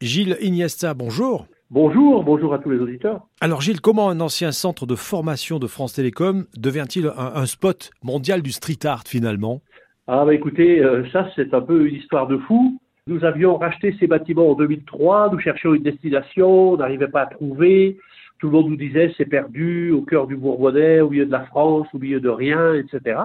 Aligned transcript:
Gilles 0.00 0.38
Iniesta, 0.40 0.94
bonjour. 0.94 1.46
Bonjour, 1.70 2.24
bonjour 2.24 2.54
à 2.54 2.58
tous 2.58 2.70
les 2.70 2.78
auditeurs. 2.78 3.26
Alors 3.42 3.60
Gilles, 3.60 3.82
comment 3.82 4.08
un 4.08 4.20
ancien 4.20 4.50
centre 4.50 4.86
de 4.86 4.94
formation 4.94 5.58
de 5.58 5.66
France 5.66 5.92
Télécom 5.92 6.46
devient-il 6.56 7.12
un, 7.14 7.44
spot 7.44 7.90
mondial 8.02 8.40
du 8.40 8.50
street 8.50 8.86
art 8.86 9.02
finalement? 9.06 9.60
Ah 10.06 10.24
bah 10.24 10.34
écoutez, 10.34 10.82
euh, 10.82 11.04
ça 11.12 11.28
c'est 11.36 11.52
un 11.52 11.60
peu 11.60 11.86
une 11.86 11.96
histoire 11.96 12.28
de 12.28 12.38
fou. 12.38 12.80
Nous 13.08 13.24
avions 13.26 13.58
racheté 13.58 13.94
ces 14.00 14.06
bâtiments 14.06 14.52
en 14.52 14.54
2003, 14.54 15.32
nous 15.32 15.38
cherchions 15.38 15.74
une 15.74 15.82
destination, 15.82 16.72
on 16.72 16.76
n'arrivait 16.78 17.08
pas 17.08 17.22
à 17.22 17.26
trouver. 17.26 17.98
Tout 18.38 18.46
le 18.46 18.52
monde 18.54 18.70
nous 18.70 18.76
disait 18.76 19.12
c'est 19.18 19.26
perdu 19.26 19.90
au 19.90 20.00
cœur 20.00 20.26
du 20.26 20.34
Bourbonnais, 20.34 21.02
au 21.02 21.10
milieu 21.10 21.26
de 21.26 21.30
la 21.30 21.44
France, 21.44 21.88
au 21.92 21.98
milieu 21.98 22.20
de 22.20 22.30
rien, 22.30 22.72
etc. 22.72 23.18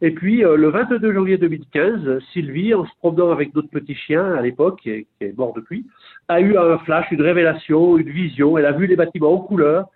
Et 0.00 0.12
puis, 0.12 0.44
euh, 0.44 0.56
le 0.56 0.68
22 0.70 1.12
janvier 1.12 1.38
2015, 1.38 2.20
Sylvie, 2.32 2.72
en 2.72 2.84
se 2.84 2.90
promenant 2.98 3.32
avec 3.32 3.52
d'autres 3.52 3.70
petits 3.70 3.96
chiens 3.96 4.34
à 4.34 4.42
l'époque, 4.42 4.80
qui, 4.82 4.90
est 4.90 5.36
mort 5.36 5.52
depuis, 5.54 5.84
a 6.28 6.40
eu 6.40 6.56
un 6.56 6.78
flash, 6.78 7.06
une 7.10 7.22
révélation, 7.22 7.98
une 7.98 8.10
vision. 8.10 8.56
Elle 8.58 8.66
a 8.66 8.72
vu 8.72 8.86
les 8.86 8.96
bâtiments 8.96 9.34
en 9.34 9.38
couleur. 9.38 9.86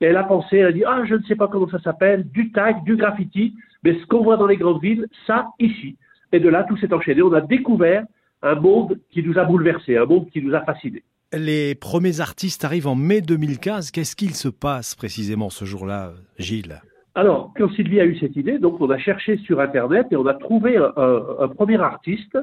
Et 0.00 0.06
elle 0.06 0.16
a 0.16 0.24
pensé, 0.24 0.58
elle 0.58 0.66
a 0.66 0.72
dit, 0.72 0.84
ah, 0.86 1.02
je 1.04 1.14
ne 1.14 1.22
sais 1.24 1.36
pas 1.36 1.48
comment 1.48 1.68
ça 1.68 1.80
s'appelle, 1.80 2.26
du 2.30 2.52
tag, 2.52 2.84
du 2.84 2.96
graffiti, 2.96 3.54
mais 3.82 3.98
ce 3.98 4.06
qu'on 4.06 4.22
voit 4.22 4.36
dans 4.36 4.46
les 4.46 4.56
grandes 4.56 4.80
villes, 4.80 5.06
ça, 5.26 5.48
ici. 5.58 5.96
Et 6.32 6.40
de 6.40 6.48
là, 6.48 6.64
tout 6.64 6.76
s'est 6.76 6.92
enchaîné. 6.92 7.20
On 7.22 7.32
a 7.32 7.40
découvert 7.40 8.04
un 8.42 8.54
monde 8.54 8.98
qui 9.10 9.22
nous 9.22 9.38
a 9.38 9.44
bouleversés, 9.44 9.96
un 9.96 10.06
monde 10.06 10.30
qui 10.30 10.40
nous 10.40 10.54
a 10.54 10.62
fascinés. 10.62 11.02
Les 11.32 11.74
premiers 11.74 12.20
artistes 12.20 12.64
arrivent 12.64 12.88
en 12.88 12.94
mai 12.94 13.20
2015. 13.20 13.90
Qu'est-ce 13.90 14.16
qu'il 14.16 14.34
se 14.34 14.48
passe 14.48 14.94
précisément 14.94 15.50
ce 15.50 15.64
jour-là, 15.64 16.12
Gilles? 16.38 16.80
Alors, 17.20 17.52
quand 17.54 17.70
Sylvie 17.72 18.00
a 18.00 18.06
eu 18.06 18.16
cette 18.18 18.34
idée, 18.34 18.58
donc 18.58 18.80
on 18.80 18.88
a 18.88 18.96
cherché 18.96 19.36
sur 19.44 19.60
Internet 19.60 20.06
et 20.10 20.16
on 20.16 20.24
a 20.24 20.32
trouvé 20.32 20.78
un, 20.78 21.48
premier 21.48 21.78
artiste 21.78 22.38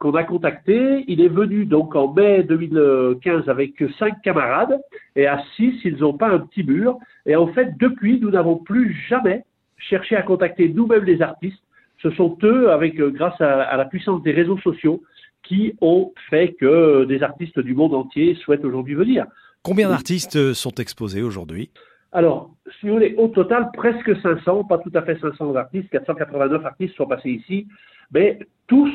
qu'on 0.00 0.14
a 0.14 0.22
contacté. 0.22 1.06
Il 1.08 1.22
est 1.22 1.28
venu 1.28 1.64
donc 1.64 1.96
en 1.96 2.12
mai 2.12 2.42
2015 2.42 3.48
avec 3.48 3.82
cinq 3.98 4.20
camarades 4.20 4.78
et 5.16 5.26
à 5.26 5.42
six, 5.56 5.80
ils 5.82 5.96
n'ont 5.96 6.12
pas 6.12 6.28
un 6.28 6.40
petit 6.40 6.62
mur. 6.62 6.98
Et 7.24 7.36
en 7.36 7.46
fait, 7.46 7.78
depuis, 7.78 8.20
nous 8.20 8.28
n'avons 8.30 8.56
plus 8.56 8.94
jamais 9.08 9.44
cherché 9.78 10.14
à 10.14 10.20
contacter 10.20 10.68
nous-mêmes 10.68 11.04
les 11.04 11.22
artistes. 11.22 11.62
Ce 12.02 12.10
sont 12.10 12.36
eux, 12.42 12.70
avec 12.70 13.00
euh, 13.00 13.10
grâce 13.10 13.40
à 13.40 13.78
la 13.78 13.86
puissance 13.86 14.22
des 14.22 14.32
réseaux 14.32 14.58
sociaux, 14.58 15.02
qui 15.42 15.72
ont 15.80 16.12
fait 16.28 16.52
que 16.52 17.06
des 17.06 17.22
artistes 17.22 17.60
du 17.60 17.74
monde 17.74 17.94
entier 17.94 18.34
souhaitent 18.44 18.66
aujourd'hui 18.66 18.94
venir. 18.94 19.24
Combien 19.62 19.88
d'artistes 19.88 20.52
sont 20.52 20.74
exposés 20.74 21.22
aujourd'hui? 21.22 21.70
Alors, 22.12 22.50
si 22.80 22.86
vous 22.86 22.94
voulez, 22.94 23.14
au 23.18 23.28
total, 23.28 23.68
presque 23.74 24.16
500, 24.20 24.64
pas 24.64 24.78
tout 24.78 24.90
à 24.94 25.02
fait 25.02 25.18
500 25.18 25.54
artistes, 25.56 25.90
489 25.90 26.64
artistes 26.64 26.96
sont 26.96 27.06
passés 27.06 27.30
ici, 27.30 27.66
mais 28.12 28.38
tous 28.66 28.90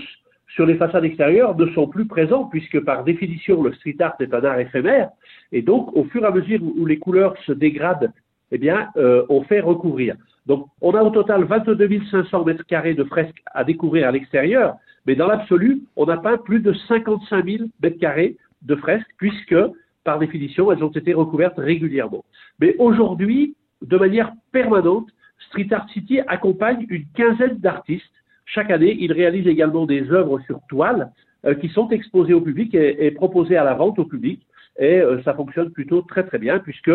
sur 0.55 0.65
les 0.65 0.75
façades 0.75 1.05
extérieures 1.05 1.55
ne 1.55 1.67
sont 1.73 1.87
plus 1.87 2.05
présents 2.05 2.45
puisque 2.45 2.79
par 2.81 3.03
définition 3.03 3.61
le 3.63 3.73
street 3.73 3.95
art 3.99 4.15
est 4.19 4.33
un 4.33 4.43
art 4.43 4.59
éphémère 4.59 5.09
et 5.51 5.61
donc 5.61 5.95
au 5.95 6.03
fur 6.05 6.23
et 6.23 6.27
à 6.27 6.31
mesure 6.31 6.59
où 6.61 6.85
les 6.85 6.99
couleurs 6.99 7.35
se 7.45 7.51
dégradent, 7.51 8.11
eh 8.51 8.57
bien 8.57 8.89
euh, 8.97 9.25
on 9.29 9.41
fait 9.43 9.61
recouvrir. 9.61 10.15
Donc 10.45 10.67
on 10.81 10.93
a 10.93 11.01
au 11.01 11.09
total 11.09 11.43
22 11.45 12.01
500 12.11 12.45
mètres 12.45 12.65
carrés 12.65 12.93
de 12.93 13.03
fresques 13.03 13.41
à 13.47 13.63
découvrir 13.63 14.07
à 14.07 14.11
l'extérieur, 14.11 14.75
mais 15.07 15.15
dans 15.15 15.27
l'absolu 15.27 15.81
on 15.95 16.05
n'a 16.05 16.17
pas 16.17 16.37
plus 16.37 16.59
de 16.59 16.73
55 16.73 17.45
000 17.45 17.63
mètres 17.81 17.99
carrés 17.99 18.37
de 18.61 18.75
fresques 18.75 19.09
puisque 19.17 19.55
par 20.03 20.19
définition, 20.19 20.71
elles 20.71 20.83
ont 20.83 20.89
été 20.89 21.13
recouvertes 21.13 21.57
régulièrement. 21.57 22.23
Mais 22.59 22.75
aujourd'hui, 22.77 23.55
de 23.81 23.97
manière 23.97 24.33
permanente, 24.51 25.07
Street 25.47 25.67
Art 25.71 25.89
City 25.89 26.19
accompagne 26.27 26.85
une 26.89 27.05
quinzaine 27.15 27.57
d'artistes. 27.57 28.05
Chaque 28.45 28.71
année, 28.71 28.95
ils 28.99 29.11
réalisent 29.11 29.47
également 29.47 29.85
des 29.85 30.11
œuvres 30.11 30.39
sur 30.41 30.59
toile 30.67 31.11
euh, 31.45 31.55
qui 31.55 31.69
sont 31.69 31.89
exposées 31.89 32.33
au 32.33 32.41
public 32.41 32.73
et, 32.75 33.11
proposées 33.11 33.57
à 33.57 33.63
la 33.63 33.73
vente 33.73 33.99
au 33.99 34.05
public. 34.05 34.45
Et 34.79 34.99
euh, 34.99 35.21
ça 35.23 35.33
fonctionne 35.33 35.71
plutôt 35.71 36.01
très 36.01 36.25
très 36.25 36.39
bien 36.39 36.59
puisque 36.59 36.91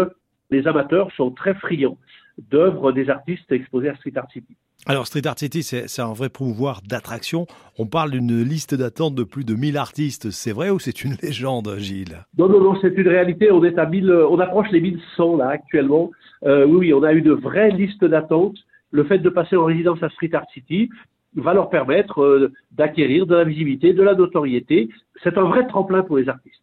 les 0.50 0.66
amateurs 0.66 1.12
sont 1.12 1.30
très 1.30 1.54
friands 1.54 1.98
d'œuvres 2.50 2.92
des 2.92 3.10
artistes 3.10 3.50
exposés 3.50 3.88
à 3.88 3.96
Street 3.96 4.12
Art 4.16 4.30
City. 4.32 4.56
Alors 4.86 5.06
Street 5.06 5.26
Art 5.26 5.38
City, 5.38 5.62
c'est 5.62 6.00
un 6.00 6.12
vrai 6.12 6.28
pouvoir 6.28 6.80
d'attraction. 6.82 7.46
On 7.78 7.86
parle 7.86 8.12
d'une 8.12 8.42
liste 8.42 8.74
d'attente 8.74 9.14
de 9.14 9.24
plus 9.24 9.44
de 9.44 9.54
1000 9.54 9.76
artistes. 9.76 10.30
C'est 10.30 10.52
vrai 10.52 10.70
ou 10.70 10.78
c'est 10.78 11.04
une 11.04 11.12
légende, 11.22 11.74
Gilles? 11.78 12.24
Non, 12.38 12.48
non, 12.48 12.60
non, 12.60 12.78
c'est 12.80 12.96
une 12.96 13.08
réalité. 13.08 13.50
On 13.50 13.64
est 13.64 13.78
à 13.78 13.86
1000, 13.86 14.10
on 14.10 14.38
approche 14.38 14.70
les 14.70 14.80
1100 14.80 15.36
là 15.36 15.48
actuellement. 15.48 16.10
Euh, 16.44 16.64
oui, 16.66 16.94
on 16.94 17.02
a 17.02 17.12
eu 17.12 17.22
de 17.22 17.32
vraies 17.32 17.70
listes 17.70 18.04
d'attente. 18.04 18.56
Le 18.90 19.04
fait 19.04 19.18
de 19.18 19.28
passer 19.28 19.56
en 19.56 19.64
résidence 19.64 20.02
à 20.02 20.08
Street 20.10 20.30
Art 20.32 20.46
City 20.54 20.88
va 21.36 21.54
leur 21.54 21.68
permettre 21.68 22.22
euh, 22.22 22.52
d'acquérir 22.72 23.26
de 23.26 23.34
la 23.34 23.44
visibilité, 23.44 23.92
de 23.92 24.02
la 24.02 24.14
notoriété. 24.14 24.88
C'est 25.22 25.36
un 25.36 25.44
vrai 25.44 25.66
tremplin 25.66 26.02
pour 26.02 26.18
les 26.18 26.28
artistes. 26.28 26.62